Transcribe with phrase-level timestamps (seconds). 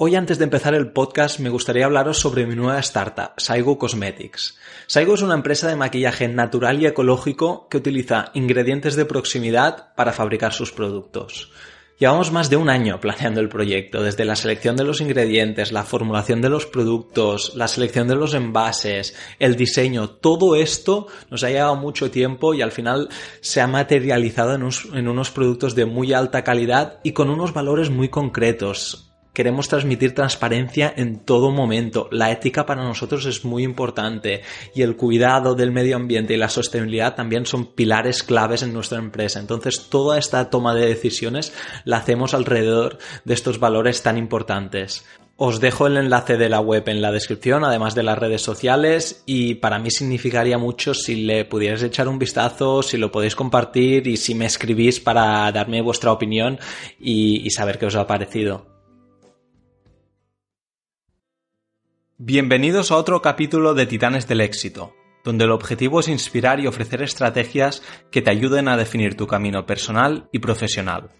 [0.00, 4.56] Hoy antes de empezar el podcast me gustaría hablaros sobre mi nueva startup, Saigo Cosmetics.
[4.86, 10.12] Saigo es una empresa de maquillaje natural y ecológico que utiliza ingredientes de proximidad para
[10.12, 11.50] fabricar sus productos.
[11.98, 15.82] Llevamos más de un año planeando el proyecto, desde la selección de los ingredientes, la
[15.82, 21.50] formulación de los productos, la selección de los envases, el diseño, todo esto nos ha
[21.50, 23.08] llevado mucho tiempo y al final
[23.40, 28.10] se ha materializado en unos, productos de muy alta calidad y con unos valores muy
[28.10, 29.07] concretos.
[29.38, 32.08] Queremos transmitir transparencia en todo momento.
[32.10, 34.42] La ética para nosotros es muy importante
[34.74, 38.98] y el cuidado del medio ambiente y la sostenibilidad también son pilares claves en nuestra
[38.98, 39.38] empresa.
[39.38, 41.52] Entonces, toda esta toma de decisiones
[41.84, 45.06] la hacemos alrededor de estos valores tan importantes.
[45.36, 49.22] Os dejo el enlace de la web en la descripción, además de las redes sociales,
[49.24, 54.08] y para mí significaría mucho si le pudierais echar un vistazo, si lo podéis compartir
[54.08, 56.58] y si me escribís para darme vuestra opinión
[56.98, 58.77] y, y saber qué os ha parecido.
[62.20, 67.00] Bienvenidos a otro capítulo de Titanes del Éxito, donde el objetivo es inspirar y ofrecer
[67.00, 67.80] estrategias
[68.10, 71.10] que te ayuden a definir tu camino personal y profesional.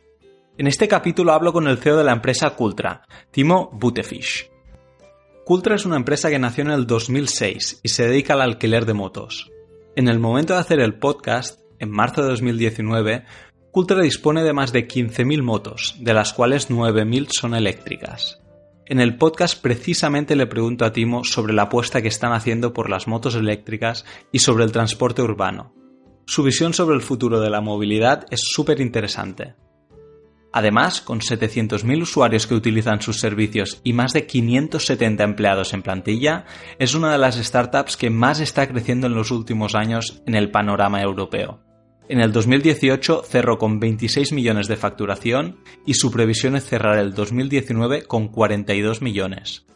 [0.57, 4.51] En este capítulo hablo con el CEO de la empresa Cultra, Timo Butefish.
[5.45, 8.95] Cultra es una empresa que nació en el 2006 y se dedica al alquiler de
[8.95, 9.53] motos.
[9.95, 13.25] En el momento de hacer el podcast, en marzo de 2019,
[13.71, 18.41] Cultra dispone de más de 15.000 motos, de las cuales 9.000 son eléctricas.
[18.91, 22.89] En el podcast precisamente le pregunto a Timo sobre la apuesta que están haciendo por
[22.89, 25.75] las motos eléctricas y sobre el transporte urbano.
[26.27, 29.57] Su visión sobre el futuro de la movilidad es súper interesante.
[30.55, 36.47] Además, con 700.000 usuarios que utilizan sus servicios y más de 570 empleados en plantilla,
[36.79, 40.51] es una de las startups que más está creciendo en los últimos años en el
[40.51, 41.68] panorama europeo.
[42.09, 47.13] En el 2018 cerró con 26 millones de facturación y su previsión es cerrar el
[47.13, 49.67] 2019 con 42 millones.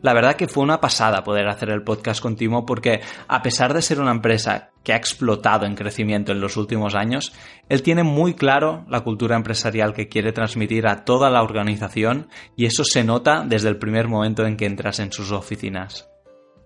[0.00, 3.74] La verdad que fue una pasada poder hacer el podcast con Timo porque, a pesar
[3.74, 7.32] de ser una empresa que ha explotado en crecimiento en los últimos años,
[7.68, 12.66] él tiene muy claro la cultura empresarial que quiere transmitir a toda la organización y
[12.66, 16.08] eso se nota desde el primer momento en que entras en sus oficinas.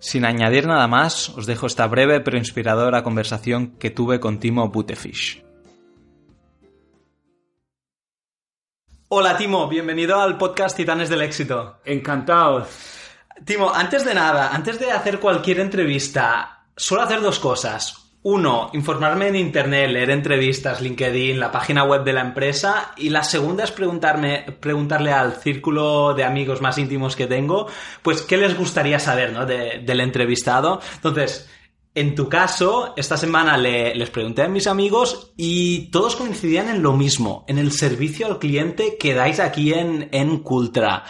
[0.00, 4.68] Sin añadir nada más, os dejo esta breve pero inspiradora conversación que tuve con Timo
[4.68, 5.44] Butefish.
[9.08, 11.78] Hola Timo, bienvenido al podcast Titanes del Éxito.
[11.84, 12.66] Encantado.
[13.44, 18.07] Timo, antes de nada, antes de hacer cualquier entrevista, suelo hacer dos cosas.
[18.22, 22.92] Uno, informarme en internet, leer entrevistas, LinkedIn, la página web de la empresa.
[22.96, 27.68] Y la segunda es preguntarme, preguntarle al círculo de amigos más íntimos que tengo,
[28.02, 29.46] pues qué les gustaría saber, ¿no?
[29.46, 30.80] De- del entrevistado.
[30.96, 31.48] Entonces,
[31.94, 36.82] en tu caso, esta semana le- les pregunté a mis amigos y todos coincidían en
[36.82, 41.04] lo mismo, en el servicio al cliente que dais aquí en, en Cultra.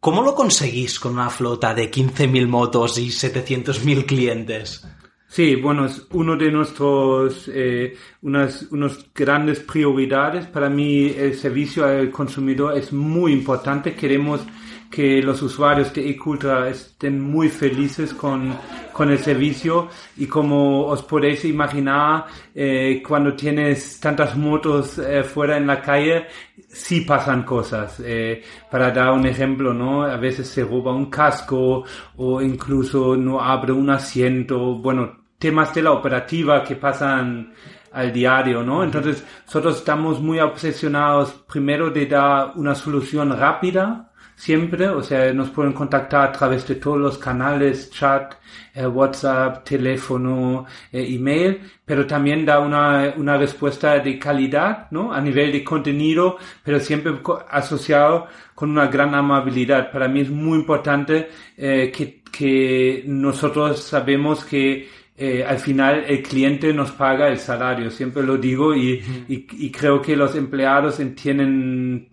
[0.00, 4.84] ¿Cómo lo conseguís con una flota de 15.000 motos y 700.000 clientes?
[5.30, 10.46] Sí, bueno, es uno de nuestros, eh, unas, unos grandes prioridades.
[10.48, 13.94] Para mí el servicio al consumidor es muy importante.
[13.94, 14.44] Queremos
[14.90, 18.56] que los usuarios de eCultra estén muy felices con,
[18.92, 25.56] con el servicio y como os podéis imaginar, eh, cuando tienes tantas motos eh, fuera
[25.56, 26.26] en la calle,
[26.68, 28.02] sí pasan cosas.
[28.04, 30.02] Eh, para dar un ejemplo, ¿no?
[30.02, 31.84] A veces se roba un casco
[32.16, 34.74] o incluso no abre un asiento.
[34.74, 37.54] Bueno, temas de la operativa que pasan
[37.92, 38.84] al diario, ¿no?
[38.84, 45.50] Entonces, nosotros estamos muy obsesionados primero de dar una solución rápida, siempre, o sea, nos
[45.50, 48.34] pueden contactar a través de todos los canales, chat,
[48.74, 55.12] eh, WhatsApp, teléfono, eh, email, pero también da una, una respuesta de calidad, ¿no?
[55.12, 57.12] A nivel de contenido, pero siempre
[57.50, 59.90] asociado con una gran amabilidad.
[59.90, 66.22] Para mí es muy importante eh, que, que nosotros sabemos que eh, al final el
[66.22, 68.92] cliente nos paga el salario, siempre lo digo y,
[69.28, 72.08] y, y creo que los empleados entienden,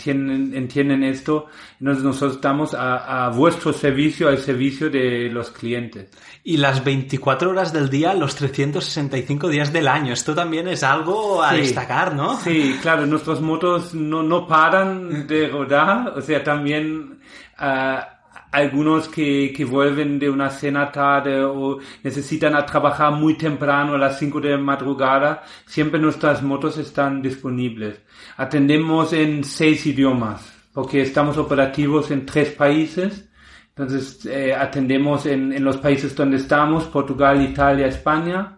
[1.04, 1.46] esto.
[1.80, 6.10] Entonces nosotros estamos a, a, vuestro servicio, al servicio de los clientes.
[6.44, 11.42] Y las 24 horas del día, los 365 días del año, esto también es algo
[11.44, 11.58] a Sí.
[11.58, 12.38] destacar, ¿no?
[12.42, 17.20] Sí, claro, nuestros motos no, no paran de rodar, o sea, también
[17.58, 18.17] ah,
[18.52, 23.98] algunos que, que vuelven de una cena tarde o necesitan a trabajar muy temprano a
[23.98, 28.00] las 5 de madrugada, siempre nuestras motos están disponibles.
[28.38, 33.28] Atendemos en seis idiomas, porque estamos operativos en tres países.
[33.70, 38.58] Entonces, eh, atendemos en, en los países donde estamos, Portugal, Italia, España,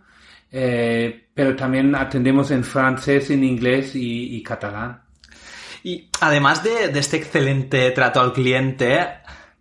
[0.52, 5.02] eh, pero también atendemos en francés, en inglés y, y catalán.
[5.84, 9.00] Y además de, de este excelente trato al cliente,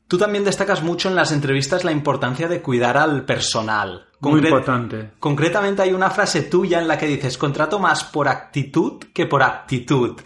[0.08, 4.06] tú también destacas mucho en las entrevistas la importancia de cuidar al personal.
[4.20, 5.10] Muy importante.
[5.20, 9.42] Concretamente hay una frase tuya en la que dices, contrato más por actitud que por
[9.42, 10.18] aptitud.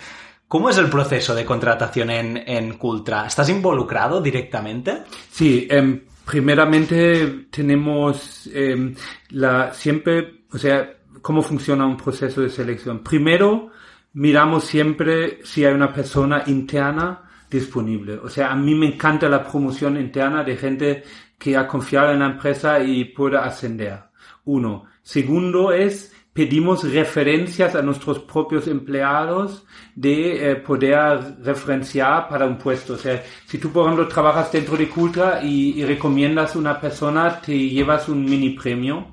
[0.48, 3.26] ¿Cómo es el proceso de contratación en, en Cultra?
[3.26, 5.02] ¿Estás involucrado directamente?
[5.30, 8.94] Sí, em, primeramente tenemos em,
[9.30, 10.90] la siempre, o sea,
[11.20, 13.02] cómo funciona un proceso de selección.
[13.02, 13.70] Primero
[14.14, 18.14] miramos siempre si hay una persona interna disponible.
[18.14, 21.02] O sea, a mí me encanta la promoción interna de gente
[21.38, 24.04] que ha confiado en la empresa y pueda ascender.
[24.44, 24.86] Uno.
[25.02, 32.94] Segundo es pedimos referencias a nuestros propios empleados de eh, poder referenciar para un puesto.
[32.94, 37.40] O sea, si tú, por ejemplo, trabajas dentro de Cultra y, y recomiendas una persona,
[37.40, 39.11] te llevas un mini premio.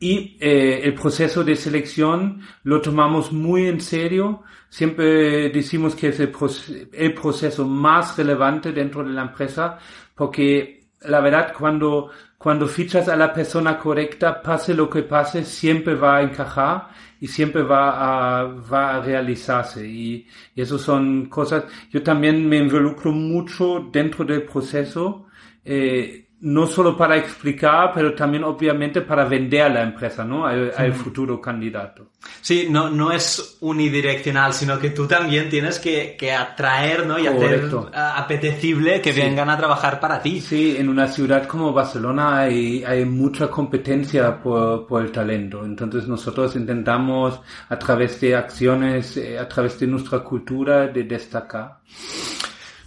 [0.00, 4.42] Y eh, el proceso de selección lo tomamos muy en serio.
[4.68, 9.78] Siempre decimos que es el, proce- el proceso más relevante dentro de la empresa
[10.14, 15.94] porque la verdad cuando, cuando fichas a la persona correcta, pase lo que pase, siempre
[15.94, 16.88] va a encajar
[17.20, 19.86] y siempre va a, va a realizarse.
[19.86, 25.26] Y, y eso son cosas, yo también me involucro mucho dentro del proceso.
[25.64, 30.46] Eh, no solo para explicar, pero también obviamente para vender a la empresa, ¿no?
[30.46, 32.10] Al, al futuro candidato.
[32.40, 37.18] Sí, no, no es unidireccional, sino que tú también tienes que, que atraer ¿no?
[37.18, 37.90] y Correcto.
[37.92, 40.40] hacer apetecible que vengan a trabajar para ti.
[40.40, 45.64] Sí, en una ciudad como Barcelona hay, hay mucha competencia por, por el talento.
[45.64, 51.78] Entonces nosotros intentamos a través de acciones, eh, a través de nuestra cultura, de destacar.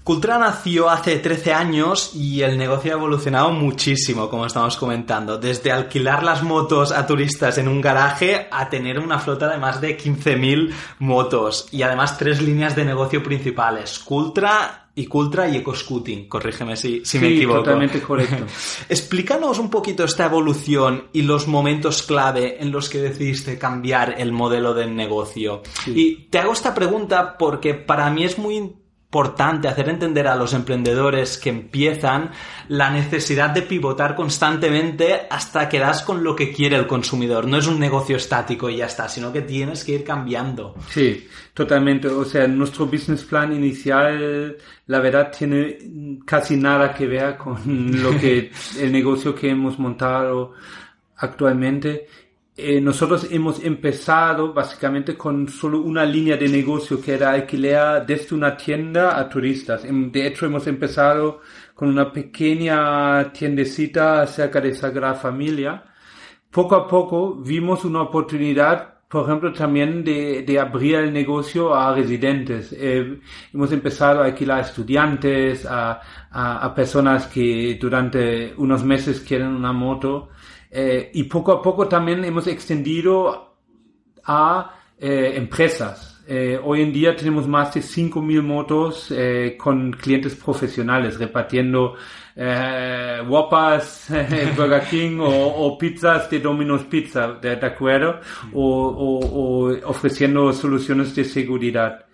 [0.03, 5.37] Cultra nació hace 13 años y el negocio ha evolucionado muchísimo, como estamos comentando.
[5.37, 9.79] Desde alquilar las motos a turistas en un garaje a tener una flota de más
[9.79, 11.67] de 15.000 motos.
[11.71, 13.99] Y además tres líneas de negocio principales.
[13.99, 16.27] Cultra y Cultra y EcoScooting.
[16.27, 17.59] Corrígeme si, si me equivoco.
[17.59, 18.45] totalmente correcto.
[18.89, 24.31] Explícanos un poquito esta evolución y los momentos clave en los que decidiste cambiar el
[24.31, 25.61] modelo del negocio.
[25.85, 28.80] Y te hago esta pregunta porque para mí es muy
[29.11, 32.31] importante hacer entender a los emprendedores que empiezan
[32.69, 37.45] la necesidad de pivotar constantemente hasta que das con lo que quiere el consumidor.
[37.45, 40.75] No es un negocio estático y ya está, sino que tienes que ir cambiando.
[40.89, 42.07] Sí, totalmente.
[42.07, 44.55] O sea, nuestro business plan inicial,
[44.87, 45.77] la verdad, tiene
[46.23, 48.49] casi nada que ver con lo que
[48.79, 50.53] el negocio que hemos montado
[51.17, 52.07] actualmente.
[52.63, 58.35] Eh, nosotros hemos empezado básicamente con solo una línea de negocio que era alquiler desde
[58.35, 59.83] una tienda a turistas.
[59.85, 61.41] Em, De hecho, hemos empezado
[61.73, 65.83] con una pequeña tiendecita cerca de Sagrada Familia
[66.51, 71.93] poco a poco vimos una oportunidad, por ejemplo, también de, de abrir el negocio a
[71.95, 72.73] residentes.
[72.77, 73.19] Eh,
[73.53, 76.01] hemos empezado a alquilar a estudiantes, a,
[76.31, 80.29] a, a personas que durante unos meses quieren una moto.
[80.71, 83.55] Eh, y poco a poco también hemos extendido
[84.23, 86.07] a eh, empresas.
[86.27, 89.11] Eh, hoy en día tenemos más de 5.000 motos
[89.57, 91.95] con clientes profesionales repartiendo
[92.35, 94.07] eh, Whoppers,
[94.55, 98.21] Burger King o, pizzas de Domino's Pizza, ¿de, acuerdo?
[98.53, 102.05] O, o- o ofreciendo soluciones de seguridad.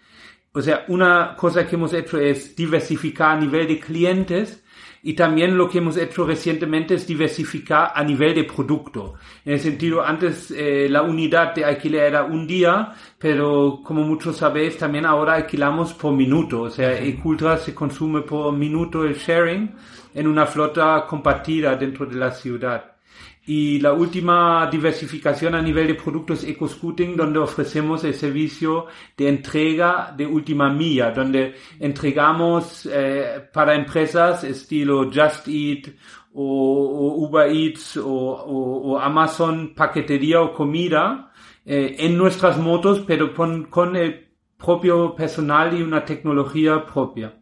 [0.53, 4.63] O sea, una cosa que hemos hecho es diversificar a nivel de clientes
[5.07, 9.13] y también lo que hemos hecho recientemente es diversificar a nivel de producto.
[9.45, 14.35] En el sentido, antes eh, la unidad de alquiler era un día, pero como muchos
[14.35, 16.63] sabéis, también ahora alquilamos por minuto.
[16.63, 19.71] O sea, en Cultra se consume por minuto el sharing
[20.17, 22.95] en una flota compartida dentro de la ciudad.
[23.45, 30.11] Y la última diversificación a nivel de productos EcoScooting, donde ofrecemos el servicio de entrega
[30.17, 35.87] de última milla, donde entregamos eh, para empresas estilo Just Eat
[36.33, 41.31] o, Uber Eats o, Amazon paquetería o comida
[41.63, 47.33] eh, en nuestras motos, pero con, con el propio personal y una tecnología propia.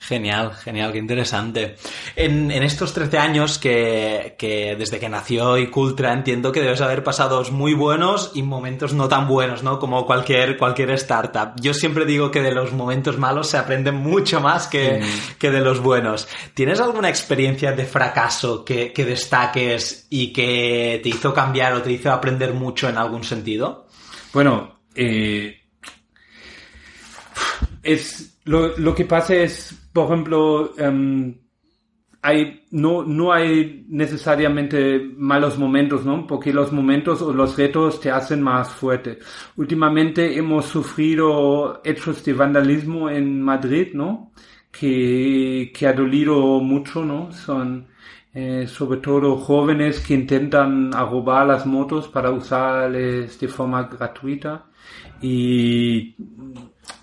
[0.00, 1.76] Genial, genial, qué interesante.
[2.14, 7.02] En, en estos 13 años que, que, desde que nació Icultra entiendo que debes haber
[7.02, 9.78] pasado muy buenos y momentos no tan buenos, ¿no?
[9.78, 11.60] Como cualquier, cualquier startup.
[11.60, 15.38] Yo siempre digo que de los momentos malos se aprende mucho más que, mm.
[15.38, 16.28] que de los buenos.
[16.54, 21.92] ¿Tienes alguna experiencia de fracaso que, que destaques y que te hizo cambiar o te
[21.92, 23.88] hizo aprender mucho en algún sentido?
[24.32, 25.60] Bueno, eh,
[27.82, 31.34] es, lo, lo que pasa es, por ejemplo, um,
[32.22, 36.24] hay, no, no hay necesariamente malos momentos, ¿no?
[36.24, 39.18] Porque los momentos o los retos te hacen más fuerte.
[39.56, 44.30] Últimamente hemos sufrido hechos de vandalismo en Madrid, ¿no?
[44.70, 47.32] Que, que ha dolido mucho, ¿no?
[47.32, 47.88] Son,
[48.32, 54.66] eh, sobre todo jóvenes que intentan robar las motos para usarles de forma gratuita
[55.20, 56.14] y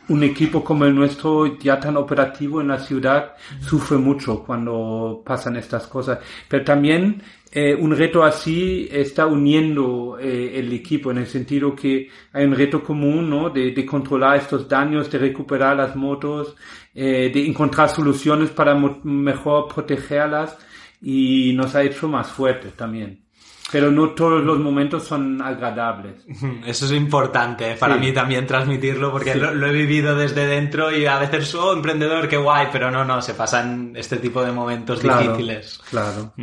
[0.10, 5.58] un equipo como el nuestro, ya tan operativo en la ciudad, sufre mucho cuando pasan
[5.58, 6.20] estas cosas.
[6.48, 7.22] Pero también
[7.52, 12.56] eh, un reto así está uniendo eh, el equipo en el sentido que hay un
[12.56, 13.50] reto común, ¿no?
[13.50, 16.56] De, de controlar estos daños, de recuperar las motos,
[16.94, 20.58] eh, de encontrar soluciones para mejor protegerlas
[21.02, 23.25] y nos ha hecho más fuertes también.
[23.72, 26.24] Pero no todos los momentos son agradables.
[26.66, 28.00] Eso es importante para sí.
[28.00, 29.40] mí también transmitirlo porque sí.
[29.40, 33.04] lo, lo, he vivido desde dentro y a veces, oh, emprendedor, qué guay, pero no,
[33.04, 35.80] no, se pasan este tipo de momentos claro, difíciles.
[35.90, 36.34] Claro.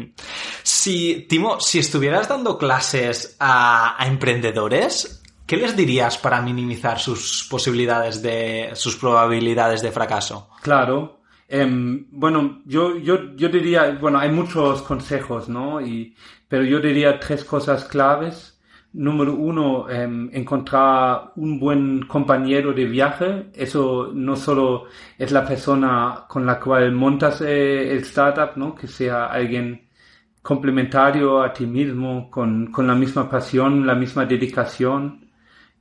[0.62, 7.47] Si, Timo, si estuvieras dando clases a, a emprendedores, ¿qué les dirías para minimizar sus
[7.49, 10.49] posibilidades de, sus probabilidades de fracaso?
[10.62, 11.21] Claro.
[11.52, 15.81] Um, bueno, yo, yo, yo diría, bueno, hay muchos consejos, ¿no?
[15.83, 16.17] Y,
[16.52, 18.61] pero yo diría tres cosas claves.
[18.92, 23.47] Número uno, eh, encontrar un buen compañero de viaje.
[23.54, 24.85] Eso no solo
[25.16, 28.75] es la persona con la cual montas eh, el startup, ¿no?
[28.75, 29.88] Que sea alguien
[30.42, 35.30] complementario a ti mismo, con, con la misma pasión, la misma dedicación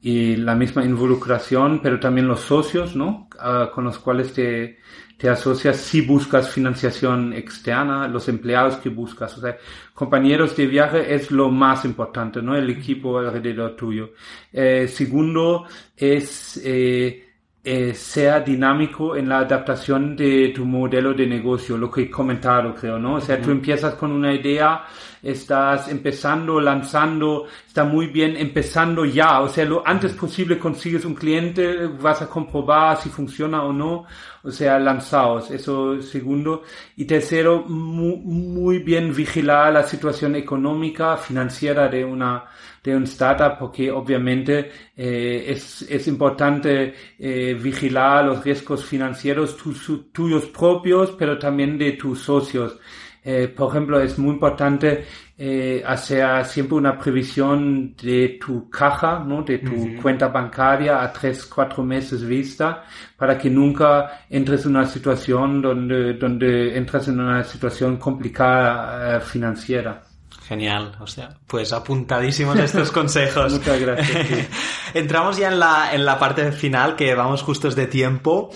[0.01, 3.27] y la misma involucración, pero también los socios, ¿no?
[3.35, 4.79] Uh, con los cuales te,
[5.21, 9.55] te asocias si buscas financiación externa, los empleados que buscas, o sea,
[9.93, 12.55] compañeros de viaje es lo más importante, ¿no?
[12.55, 14.13] El equipo alrededor tuyo.
[14.51, 17.30] Eh, segundo es eh,
[17.63, 22.73] eh, sea dinámico en la adaptación de tu modelo de negocio, lo que he comentado,
[22.73, 23.15] creo, ¿no?
[23.15, 24.85] O sea, tú empiezas con una idea,
[25.21, 31.13] estás empezando, lanzando, está muy bien empezando ya, o sea, lo antes posible consigues un
[31.13, 34.05] cliente, vas a comprobar si funciona o no,
[34.41, 36.63] o sea, lanzados, eso segundo.
[36.95, 42.45] Y tercero, muy, muy bien vigilar la situación económica, financiera de una,
[42.83, 49.73] de un startup porque obviamente eh, es, es importante eh, vigilar los riesgos financieros tu,
[50.11, 52.77] tuyos propios, pero también de tus socios.
[53.23, 55.05] Eh, por ejemplo, es muy importante
[55.37, 59.43] eh, hacer siempre una previsión de tu caja, ¿no?
[59.43, 60.01] de tu uh -huh.
[60.01, 62.83] cuenta bancaria a tres, cuatro meses vista,
[63.15, 69.21] para que nunca entres en una situación donde, donde entras en una situación complicada eh,
[69.21, 70.01] financiera.
[70.51, 73.53] Genial, o sea, pues apuntadísimos estos consejos.
[73.53, 74.27] Muchas gracias.
[74.93, 78.49] Entramos ya en la, en la parte final, que vamos justos de tiempo.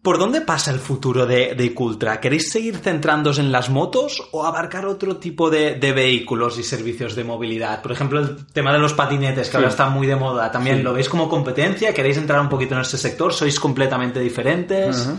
[0.00, 2.18] ¿Por dónde pasa el futuro de, de Icultra?
[2.18, 7.14] ¿Queréis seguir centrándoos en las motos o abarcar otro tipo de, de, vehículos y servicios
[7.14, 7.82] de movilidad?
[7.82, 9.56] Por ejemplo, el tema de los patinetes, que sí.
[9.58, 10.50] ahora está muy de moda.
[10.50, 10.82] ¿También sí.
[10.82, 11.92] lo veis como competencia?
[11.92, 13.34] ¿Queréis entrar un poquito en ese sector?
[13.34, 14.96] ¿Sois completamente diferentes?
[14.96, 15.16] Uh -huh.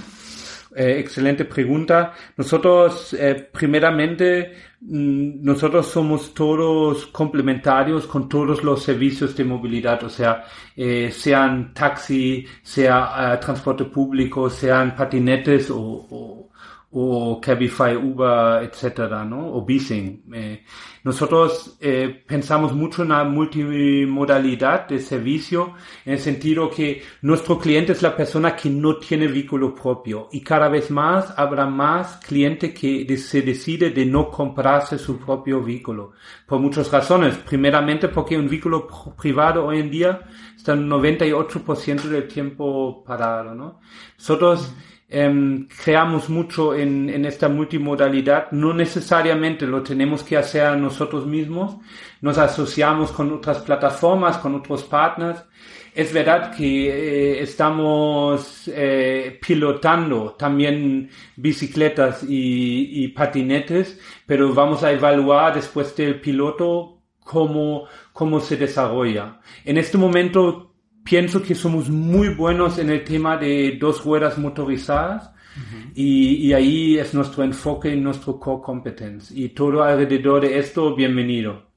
[0.76, 2.14] Eh, excelente pregunta.
[2.36, 10.10] Nosotros, eh, primeramente, mm, nosotros somos todos complementarios con todos los servicios de movilidad, o
[10.10, 16.50] sea, eh, sean taxi, sea transporte público, sean patinetes o, o
[16.96, 19.54] o Cabify, Uber, etcétera, ¿no?
[19.54, 20.26] O Bising.
[20.32, 20.64] Eh,
[21.04, 25.74] nosotros eh, pensamos mucho en la multimodalidad de servicio
[26.06, 30.42] en el sentido que nuestro cliente es la persona que no tiene vehículo propio y
[30.42, 36.14] cada vez más habrá más cliente que se decide de no comprarse su propio vehículo
[36.46, 37.38] por muchas razones.
[37.38, 38.88] Primeramente porque un vehículo
[39.20, 40.22] privado hoy en día
[40.56, 43.80] está en 98% del tiempo parado, ¿no?
[44.18, 44.74] Nosotros
[45.14, 48.52] em, creamos mucho en, en, esta multimodalidad.
[48.52, 51.78] No necesariamente lo tenemos que hacer nosotros mismos.
[52.22, 55.44] Nos asociamos con otras plataformas, con otros partners.
[55.94, 64.92] Es verdad que eh, estamos eh, pilotando también bicicletas y, y, patinetes, pero vamos a
[64.92, 69.40] evaluar después del piloto cómo, cómo se desarrolla.
[69.66, 70.73] En este momento
[71.04, 75.32] pienso que somos muy buenos en el tema de dos ruedas motorizadas
[75.94, 79.34] y, y, ahí es nuestro enfoque y nuestro core competence.
[79.38, 81.68] Y todo alrededor de esto, bienvenido.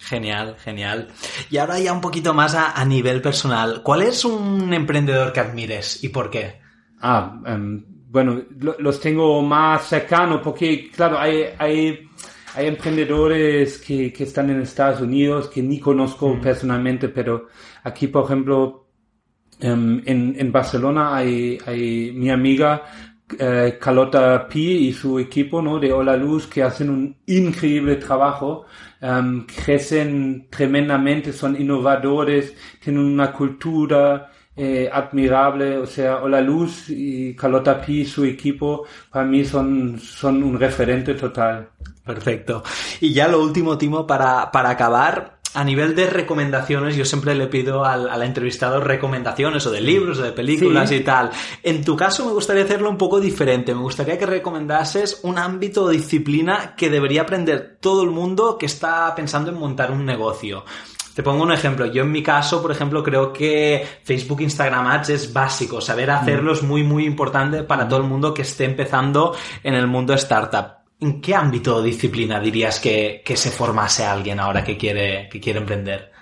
[0.00, 1.08] Genial, genial.
[1.50, 3.82] Y ahora ya un poquito más a, a nivel personal.
[3.82, 6.60] ¿Cuál es un emprendedor que admires y por qué?
[7.00, 12.08] Ah, um, bueno, lo, los tengo más cercanos porque, claro, hay, hay,
[12.56, 16.40] hay emprendedores que, que, están en Estados Unidos que ni conozco mm.
[16.40, 17.48] personalmente, pero
[17.86, 18.88] Aquí, por ejemplo,
[19.62, 22.82] um, en, en, Barcelona hay, hay mi amiga
[23.38, 25.78] eh, Carlota Pi y su equipo ¿no?
[25.78, 28.66] de Hola Luz que hacen un increíble trabajo,
[29.00, 37.34] um, crecen tremendamente, son innovadores, tienen una cultura eh, admirable, o sea, Hola Luz y
[37.34, 41.68] Carlota Pi y su equipo para mí son, son un referente total.
[42.04, 42.62] Perfecto.
[43.00, 47.46] Y ya lo último, Timo, para, para acabar, a nivel de recomendaciones, yo siempre le
[47.46, 50.96] pido al, al entrevistado recomendaciones o de libros o de películas sí.
[50.96, 51.30] y tal.
[51.62, 53.74] En tu caso me gustaría hacerlo un poco diferente.
[53.74, 58.66] Me gustaría que recomendases un ámbito o disciplina que debería aprender todo el mundo que
[58.66, 60.64] está pensando en montar un negocio.
[61.16, 61.86] Te pongo un ejemplo.
[61.86, 65.80] Yo en mi caso, por ejemplo, creo que Facebook, Instagram Ads es básico.
[65.80, 69.86] Saber hacerlo es muy, muy importante para todo el mundo que esté empezando en el
[69.86, 70.84] mundo startup.
[71.00, 75.40] ¿En qué ámbito o disciplina dirías que, que, se formase alguien ahora que quiere, que
[75.40, 76.12] quiere emprender?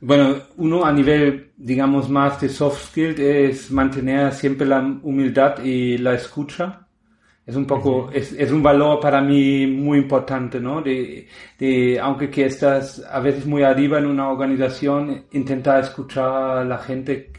[0.00, 5.98] Bueno, uno a nivel, digamos, más de soft skills es mantener siempre la humildad y
[5.98, 6.86] la escucha.
[7.50, 10.80] Es un poco, es, es, un valor para mí muy importante, ¿no?
[10.82, 11.26] De,
[11.58, 16.78] de, aunque que estás a veces muy arriba en una organización, intentar escuchar a la
[16.78, 17.32] gente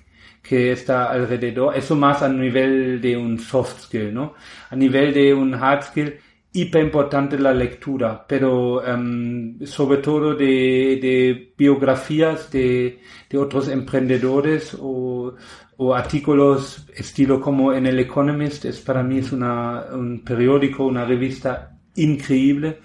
[0.44, 1.77] que está alrededor.
[1.77, 4.34] Eso más a nivel de un soft skill, ¿no?
[4.70, 6.20] A nivel de un hard skill,
[6.53, 14.75] hiper importante la lectura, pero um, sobre todo de, de biografías de, de, otros emprendedores
[14.79, 15.34] o,
[15.77, 21.05] o, artículos estilo como en el Economist, es para mí es una, un periódico, una
[21.05, 22.79] revista increíble.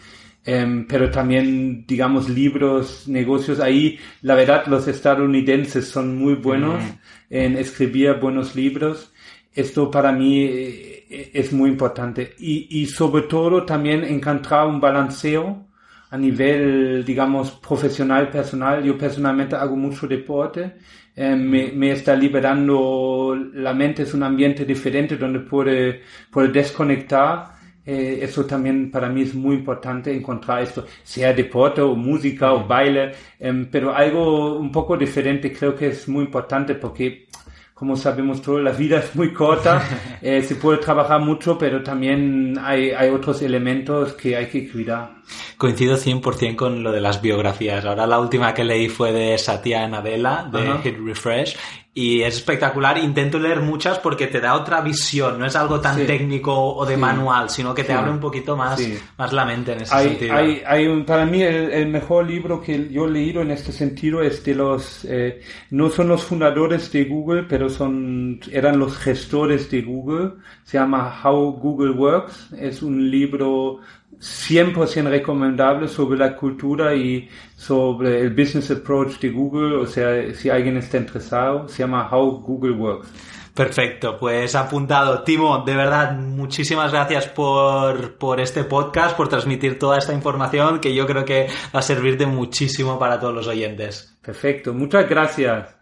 [0.48, 3.58] Um, pero también, digamos, libros, negocios.
[3.58, 6.98] Ahí, la verdad, los estadounidenses son muy buenos mm.
[7.30, 9.12] en escribir buenos libros.
[9.52, 12.34] Esto para mí eh, es muy importante.
[12.38, 15.66] Y, y sobre todo también encontrar un balanceo
[16.10, 18.82] a nivel, digamos, profesional, personal.
[18.82, 20.76] Yo personalmente hago mucho deporte.
[21.14, 27.56] Eh, me, me, está liberando la mente, es un ambiente diferente donde puede, puede desconectar.
[27.84, 32.66] Eh, eso también para mí es muy importante encontrar esto, sea deporte o música o
[32.66, 37.28] baile, eh, pero algo un poco diferente creo que es muy importante porque
[37.76, 39.82] como sabemos todos, la vida es muy corta,
[40.22, 45.15] eh, se puede trabajar mucho, pero también hay, hay otros elementos que hay que cuidar.
[45.56, 47.84] Coincido 100% con lo de las biografías.
[47.84, 50.82] Ahora la última que leí fue de Satya Nadella, de uh -huh.
[50.82, 51.56] Hit Refresh,
[51.96, 52.98] y es espectacular.
[52.98, 56.04] Intento leer muchas porque te da otra visión, no es algo tan sí.
[56.04, 57.00] técnico o de sí.
[57.00, 57.98] manual, sino que te sí.
[57.98, 58.78] abre un poquito más,
[59.16, 60.34] más la mente en ese hay, sentido.
[60.34, 63.72] Hay, hay un, para mí el, el, mejor libro que yo he leído en este
[63.72, 68.94] sentido es de los, eh, no son los fundadores de Google, pero son, eran los
[68.98, 70.32] gestores de Google.
[70.64, 72.52] Se llama How Google Works.
[72.58, 73.80] Es un libro
[74.20, 80.50] 100% recomendable sobre la cultura y sobre el business approach de Google, o sea, si
[80.50, 83.08] alguien está interesado, se llama How Google Works.
[83.56, 85.22] Perfecto, pues apuntado.
[85.22, 90.94] Timo, de verdad, muchísimas gracias por, por este podcast, por transmitir toda esta información que
[90.94, 94.18] yo creo que va a servir de muchísimo para todos los oyentes.
[94.20, 95.74] Perfecto, muchas gracias.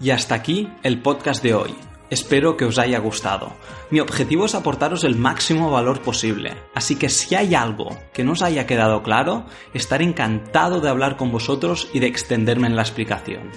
[0.00, 1.87] Y hasta aquí el podcast de hoy.
[2.10, 3.52] Espero que os haya gustado.
[3.90, 8.32] Mi objetivo es aportaros el máximo valor posible, así que si hay algo que no
[8.32, 9.44] os haya quedado claro,
[9.74, 13.50] estaré encantado de hablar con vosotros y de extenderme en la explicación.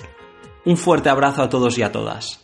[0.65, 2.40] Un fuerte abrazo a todos y a todas.